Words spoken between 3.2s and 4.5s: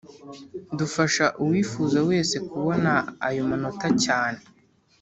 ayo manota cyane